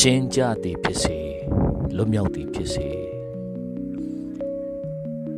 [0.00, 1.18] ချင်းကြသည်ဖြစ်စေ
[1.96, 2.86] လွတ်မြောက်သည်ဖြစ်စေ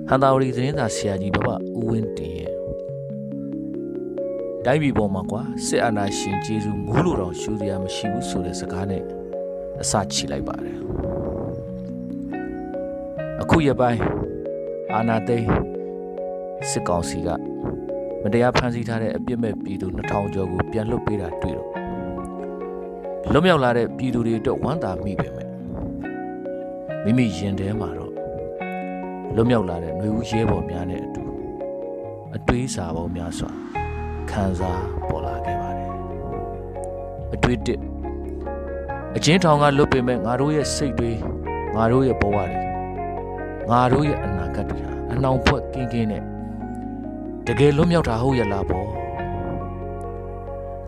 [0.08, 1.48] ဟန်တာဝရီသတင်းစာဆရာကြီးဘဘ
[1.78, 2.52] ဦးဝင်းတင်ရဲ့
[4.64, 9.02] တိုင်းပြည်ပေါ်မှာကွာစစ်အာဏာရှင်ကျေးဇူးမူးလို့တော့ရှူစရာမရှိဘူးဆိုတဲ့စကားနဲ့
[9.82, 10.78] အစချီလိုက်ပါတယ်
[13.40, 14.00] အခုရပိုင်း
[14.94, 15.48] အာဏာသိမ်း
[16.70, 17.28] စစ်ကောင်စီက
[18.22, 21.70] မတရားဖမ်းဆီးထားတဲ့အပြစ်မဲ့ပြည်သူ2000ကျော်ကိုပြန်လွှတ်ပေးတာတွေ့တော့
[23.32, 25.48] လွတ်မြောက်လာတဲ့ပြည်သူတွေအတွက်ဝမ်းသာမိပေမဲ့
[27.04, 28.12] မိမိရင်ထဲမှာတော့
[29.34, 31.22] လွတ်မြောက်လာတဲ့ຫນွေဦးရဲဘော်များနဲ့အတူ
[32.36, 33.50] အတွေးစာပေါင်းများစွာ
[34.30, 35.90] ခံစားပေါ်လာခဲ့ပါတယ်
[37.34, 37.80] အတွေးတစ်
[39.16, 41.10] အချင်းထောင်ကလွတ်ပေမဲ့ငါတို့ရဲ့စိတ်တွေ
[41.74, 42.46] ငါတို့ရဲ့ဘဝတွေ
[43.70, 46.22] ငါတို့ရဲ့အနာဂတ်တွေဟာအနှောင်ဖွဲ့ကင်းကင်းနဲ့
[47.46, 48.86] တကယ်လွတ်မြောက်တာဟုတ်ရဲ့လားပေါ့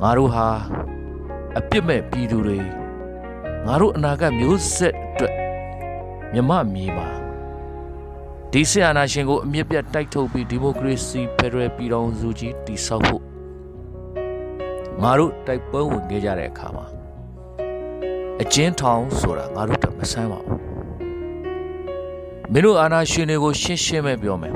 [0.03, 0.47] ငါတို့ဟာ
[1.57, 2.59] အပြစ်မဲ့ပြည်သူတွေ
[3.67, 5.35] ငါတို့အနာဂတ်မျိုးဆက်အတွက်
[6.33, 7.09] မြမမြေမှာ
[8.53, 13.23] ဒီဆရာနာရှင်ကိုအမြင့်ပြတ်တိုက်ထုတ်ပြီးဒီမိုကရေစီဖက်ဒရယ်ပြည်ထောင်စုကြီးတည်ဆောက်ဖို့
[15.03, 16.87] ငါတို့တိုက်ပွဲဝင်ခဲ့ကြတဲ့အခါမှာ
[18.43, 20.59] အကျဉ်းထောင်ဆိုတာငါတို့တမဆန်းပါဘူး
[22.53, 24.55] မင်းတို့အာဏာရှင်တွေကိုရှင်းရှင်းပဲပြောမယ်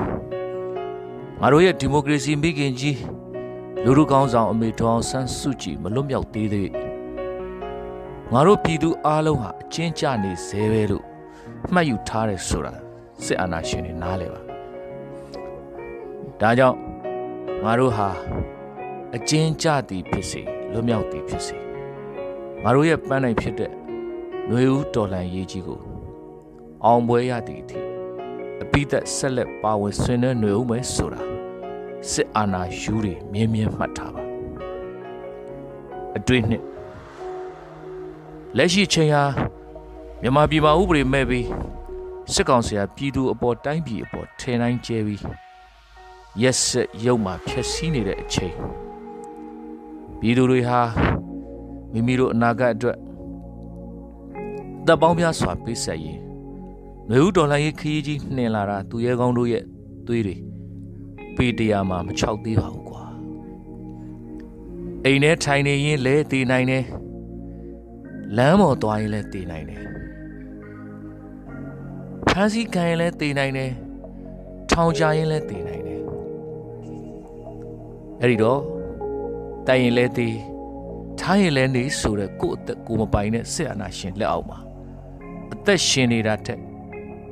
[1.41, 2.97] ငါတို့ရဲ့ဒီမိုကရေစီမိခင်ကြီး
[3.85, 6.69] လူလူကောင်းဆောင်အမေထောင်ဆန်းစုကြည်မလွတ်မြောက်သေးသေး
[8.31, 11.05] ငါတို့ပြည်သူအားလုံးဟာအချင်းကြနေစေပဲလို့
[11.73, 12.73] မှတ်ယူထားတယ်ဆိုတာ
[13.23, 14.41] စစ်အာဏာရှင်တွေနားလဲပါ
[16.41, 16.77] ဒါကြောင့်
[17.63, 18.09] ငါတို့ဟာ
[19.15, 21.57] အချင်းကြသည်ဖြစ်စေလွတ်မြောက်သည်ဖြစ်စေ
[22.63, 25.79] ငါတို့ရဲ့ပန်းနိုင်ဖြစ်တဲ့ຫນွေဦးတော်လှန်ရေးကြီးကို
[26.85, 27.79] အောင်ပွဲရသည့်အထိ
[28.63, 31.32] အပိသက်ဆက်လက်ပါဝင်ဆွေးနွေးနေဦးမယ်ဆိုတာ
[32.11, 34.23] စစ်အာဏာယူတွေမြင်းမြင်းမှတ်ထားပါ
[36.17, 36.63] အတွေ့နှစ်
[38.57, 39.23] လက်ရှိချိန်ဟာ
[40.21, 41.47] မြန်မာပြည်မှာဥပဒေမဲ့ပြီး
[42.33, 45.21] စစ်ကောင်စီကပြည်သူအပေါ်တိုင်းပြည်အပေါ်ထင်တိုင်းကျဲပြီး
[46.41, 48.55] ရက်ဆက်ရုပ်မှာဖျက်ဆီးနေတဲ့အချိန်
[50.19, 50.79] ပြည်သူတွေဟာ
[51.91, 52.97] မိမိတို့အနာဂတ်အတွက်
[54.85, 56.19] တပ်ပေါင်းများစွာပေးဆက်ရေး
[57.07, 59.63] ຫນွေဦးတော်လှန်ရေးခရီးကြီးနှင်လာတာသူရဲကောင်းတို့ရဲ့
[60.07, 60.35] သွေးတွေ
[61.37, 63.03] ပေတရားမှာမချောက်သေးပါဘူးကွာ
[65.05, 66.85] အိမ်ထဲထိုင်နေရင်လဲတည်နိုင်တယ်
[68.37, 69.81] လမ်းပေါ်သွားရင်လည်းတည်နိုင်တယ်
[72.27, 73.71] ဖမ်းဆီးခံရင်လည်းတည်နိုင်တယ်
[74.71, 75.99] ထောင်ချရင်လည်းတည်နိုင်တယ်
[78.21, 78.61] အဲ့ဒီတော့
[79.67, 80.35] တိုင်ရင်လည်းတည်
[81.19, 84.59] ထားရင်လည်းနေဆိုတဲ့ကိုယ့်အသက်ကိုမပိုင်တဲ့ဆက်အာနာရှင်လက်အောက်မှာ
[85.53, 86.59] အသက်ရှင်နေတာထက်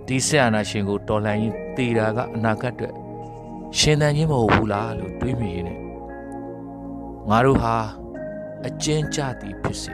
[0.07, 2.95] ဒီဆက်အာနာရှင်ကိုတော်လှန်ရင်တည်တာကအနာဂတ်အတွက်
[3.77, 5.65] ရှင်သန်ခြင်းမဟုတ်ဘူးလားလို့တွေးမိရင်
[7.29, 7.75] ငါတို့ဟာ
[8.67, 9.93] အကျဉ်းချသည်ဖြစ်စေ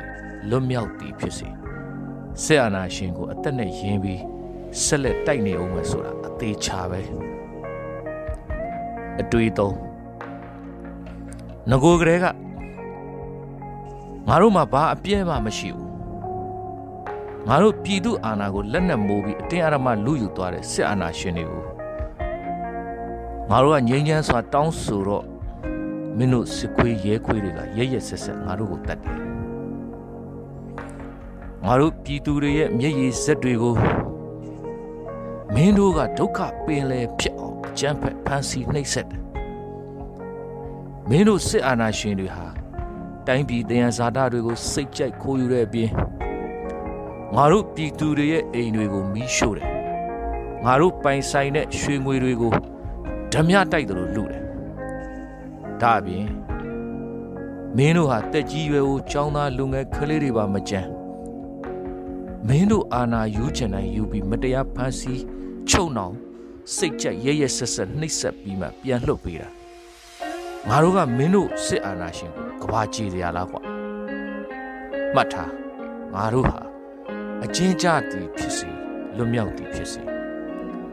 [0.49, 1.47] လွတ်မြောက်သည်ဖြစ်စေ
[2.43, 4.21] ဆက်အာနာရှင်ကိုအသက်နဲ့ယင်းပြီး
[4.83, 6.99] ဆက်လက်တိုက်နေအောင်မယ်ဆိုတာအသေးချာပဲ
[9.21, 9.75] အတွေ့အသုံး
[11.69, 12.25] ငကိုကလေးက
[14.27, 15.87] ငါတို့မှာဘာအပြည့်မှမရှိဘူး
[17.47, 21.76] ငါတို့ပြည်သူအာဏာကိုလက်နက်မိုးပြီးအတင်းအဓမ္မလူယူသွားတဲ့စစ်အာဏာရှင်တွေကို
[23.51, 25.25] ငါတို့ကငြိမ်းချမ်းစွာတောင်းဆိုတော့
[26.17, 29.19] မင်းတို့စစ်ခွေးရဲခွေးတွေကရဲရဲဆက်ဆက်ငါတို့ကိုတတ်တယ်
[31.63, 33.75] ငါတို့ပြည်သူတွေရဲ့မျက်ရည်စက်တွေကို
[35.53, 39.21] မင်းတို့ကဒုက္ခပင်လဲဖြစ်အောင်ကြမ်းဖက်ဖန်ဆီးနှိပ်စက်တယ်
[41.09, 42.45] မင်းတို့စစ်အာဏာရှင်တွေဟာ
[43.27, 45.89] တိုင်းပြည်တယံဇာတာတွေကိုစိတ်ကြိုက်ခိုးယူတဲ့အပြင်
[47.35, 49.69] ငါတို့ပြည်သူတွေရဲ့အိမ်တွေကိုမီးရှို့တယ်
[50.65, 52.53] ငါတို့ပိုင်ဆိုင်တဲ့ရွှေငွေတွေကို
[53.33, 54.43] ဓမြတိုက်တယ်လို့လူတယ်
[55.81, 56.27] ဒါအပြင်
[57.77, 60.89] မင်းတို့ဟာတက်ကြီးရွယ်ကိုចောင်းသားလူငယ်ကလေးတွေပါမကြမ်း
[62.47, 65.23] မင်းတို့အာနာယူချင်တိုင်းယူပြီးမတရားဖမ်းဆီး
[65.69, 66.15] ချုပ်နှောင်
[66.75, 69.49] စိတ်ကြက်ရဲရဲဆက်ဆက်နှိပ်စက်ပြီးမှပြန်လှုပ်ပေးတာ
[70.69, 73.61] ငါတို့ကမင်းတို့စစ်အာဏာရှင်ကိုကဘာကြည်ရလားကွာ
[75.15, 75.51] မှတ်ထား
[76.13, 76.59] ငါတို့ဟာ
[77.43, 78.69] အချင်းကြသည်ဖြစ်စေ
[79.17, 80.01] လွတ်မြောက်သည်ဖြစ်စေ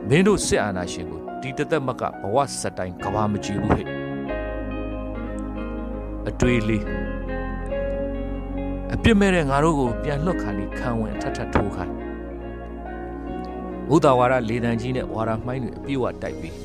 [0.08, 3.88] မင်းတို့စစ်အာဏာရှင်ကို ဒီတသက်မကဘဝစက်တိုင်းကဘာမကြည့်ဘူးဟဲ့
[6.29, 6.85] အတွေ့လေး
[8.94, 11.94] အပြစ်မဲ့တဲ့ငါတို့ကိုပြန်လွတ်ခါနေခံဝင်ထထထိုးခိုင်း
[13.88, 16.56] ဘုဒ္ဓဝါဒလေတံကြီးနဲ့ဝါဒမှိုင်းတွေအပြည့်ဝတိုက်ပြီး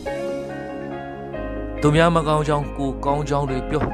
[1.81, 3.85] သူများမကောင်းကြောင်းကိုကောင်းကြောင်းတွေပြော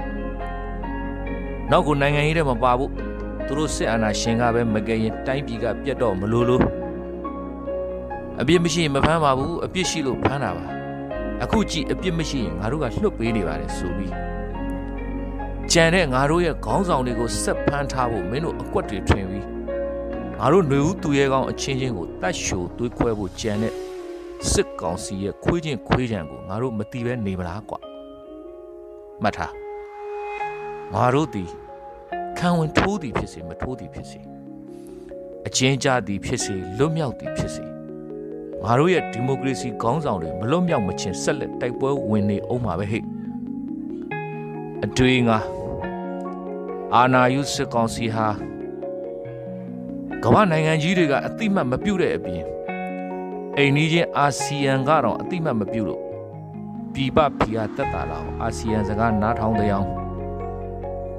[1.72, 2.92] နောက်ကိုနိုင်ငံရေးထဲမှာပါဖို့
[3.48, 6.64] သူတို့စစ်အာဏာရှင်ကပဲမကယ်ရင်တိုင်းပြည်ကပြတ်တော့မလို့လို့
[8.40, 10.75] အပြစ်မရှိရင်မဖမ်းပါဘူးအပြစ်ရှိလို့ဖမ်းတာပါ
[11.44, 14.14] အခုကြည့်အပြစ်မရှိရင်ငါတို့ကလွတ်ပေးနေပါတယ်ဆိုပြီး
[15.72, 19.48] ကြံတဲ့ငါတို့ရဲ့ခေါင်းဆောင်တွေကိုဆက်ဖမ်းထားဖို့မင်းတို့အကွက်တွေထွင်ပြီး
[20.40, 23.74] ငါတို့ຫນွေဦးသူရဲကောင်းအချင်းချင်းကိုတတ်ရှိုသွေးခွဲဖို့ကြံတဲ့
[24.52, 27.80] စစ်ကောင်စီရဲ့ခွေးချင်းခွေးချံကိုငါတို့မတိပဲနေမလားကွာ
[29.24, 29.54] မှတ်ထား
[30.94, 31.44] ငါတို့ဒီ
[32.38, 34.20] ခံဝင်ထိုးသည်ဖြစ်စေမထိုးသည်ဖြစ်စေ
[35.48, 37.75] အချင်းကြသည်ဖြစ်စေလွတ်မြောက်သည်ဖြစ်စေ
[38.65, 43.03] ငါတို့ရဲ့ဒီမိုကရေစီခေါင်းဆောင်တွေမလွတ်မြောက်မချင်းဆက်လက်တိုက်ပွဲဝင်နေအောင်ပါပဲဟဲ့
[44.85, 45.38] အတွေ့ငါ
[46.95, 48.27] အာနာယုစစ်ကောင်စီဟာ
[50.23, 52.45] ကမ္ဘာနိုင်ငံကြီးတွေကအတိမတ်မပြုတ်တဲ့အပြင်
[53.57, 56.01] အိမ်နီးချင်းအာဆီယံကတော့အတိမတ်မပြုတ်လို့
[56.94, 59.89] ပြည်ပဖီယာတက်တာလောက်အာဆီယံစကားနားထောင်တဲ့အောင်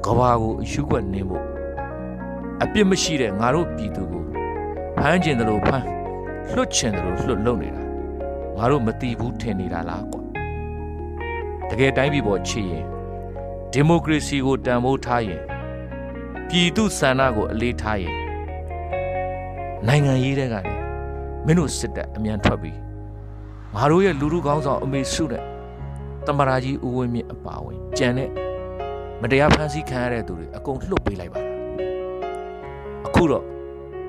[0.04, 1.44] ကဘာကိုအယူကွက်နေဖို့
[2.62, 4.22] အပြစ်မရှိတဲ့ငါတို့ပြည်သူကို
[4.98, 5.86] ဖမ်းကျင်တယ်လို့ဖမ်း
[6.54, 7.82] လွတ်ချင်တယ်လို့လွတ်လုံနေတာ
[8.56, 10.22] ငါတို့မတီးဘူးထင်နေတာလားကွာ
[11.68, 12.84] တကယ်တိုင်းပြည်ပေါ်ချစ်ရင်
[13.72, 15.42] ဒီမိုကရေစီကိုတန်ဖိုးထားရင်
[16.48, 18.16] ပြည်သူဆန္ဒကိုအလေးထားရင်
[19.86, 20.74] နိုင်ငံရေးတဲ့ကနေ
[21.46, 22.78] မင်းတို့စစ်တပ်အမြန်ထွက်ပြီး
[23.74, 25.42] ငါတို့ရဲ့လူလူကောင်းဆောင်အမေစုနဲ့
[26.26, 28.30] တမရာကြီးဦးဝင်းမြင့်အပါဝင်ကြံတဲ့
[29.22, 31.56] မတရားဖမ်းဆီးခံရတဲ့သူတွေအကုန်လှုပ်ပေးလိုက်ပါလား
[33.06, 33.44] အခုတော့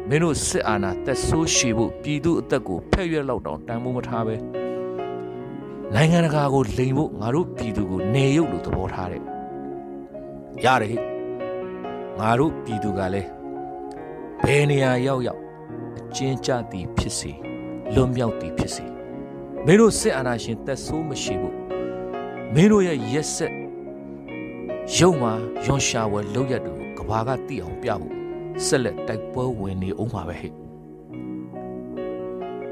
[0.09, 4.35] မင်းတို့စစ်အာဏာတက်ဆိုးရှည်ဖို့ပြည်သူအသက်ကိုဖဲ့ရွက်လောက်တောင်တန်ဖိုးမထားပဲ
[5.93, 9.21] နိုင်ငံတကာကိုလိန်ဖို့ငါတို့ပြည်သူကိုနေရုပ်လို့သဘောထားတဲ့
[10.65, 10.97] ရတယ်
[12.19, 13.29] ငါတို့ပြည်သူကလည်း
[14.43, 15.41] ဘယ်နေရာရောက်ရောက်
[15.97, 17.31] အကျဉ်းချသည်ဖြစ်စေ
[17.93, 18.85] လွတ်မြောက်သည်ဖြစ်စေ
[19.65, 21.55] မင်းတို့စစ်အာဏာရှင်တက်ဆိုးမရှိဘူး
[22.53, 23.53] မင်းတို့ရဲ့ရက်ဆက်
[24.95, 25.33] ရုံမှာ
[25.65, 28.16] ရွန်ရှာဝဲလောက်ရတူကဘာကတိအောင်ပြဖို့
[28.65, 30.53] ဆက်လက်တိုက်ပွဲဝင်နေအောင်ပါပဲဟဲ့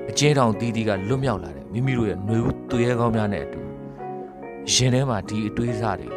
[0.09, 3.59] အကျဉ်းထောင်တီးတီးကလွတ်မြောက်လာတဲ့မိမိတို့ရဲ့ຫນွေဦးသူရဲကောင်းများနဲ့အတူ
[4.73, 6.09] ရင်ထဲမှာဒီအတွေးစားတွေ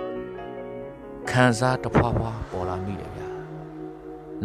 [1.30, 3.28] ခံစားတဖွာဖွာပေါ်လာမိတယ်ဗျာ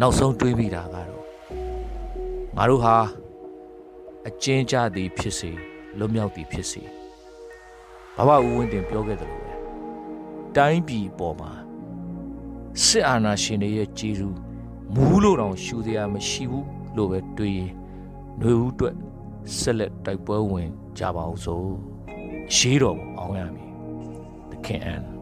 [0.00, 1.22] နောက်ဆုံးတွေးမိတာကတော့
[2.56, 2.96] ငါတို့ဟာ
[4.28, 5.50] အကျဉ်းချသည်ဖြစ်စေ
[5.98, 6.82] လွတ်မြောက်သည်ဖြစ်စေ
[8.16, 9.54] ဘဘဦးဝင်းတင်ပြောခဲ့တယ်လို့ပဲ
[10.56, 11.52] တိုင်းပြည်ပေါ်မှာ
[12.84, 14.28] စစ်အာဏာရှင်တွေရဲ့ကြေးစု
[14.94, 17.70] မူးလို့တောင်ရှူစရာမရှိဘူးလို့ပဲတွေးရင်
[18.38, 18.94] ຫນွေဦးအတွက်
[19.58, 21.68] ဆက်လက်တိုက်ပွဲဝင်ကြပါအောင်စို့
[22.54, 23.70] ရေးတော်အောင်ရမည်
[24.50, 25.13] the can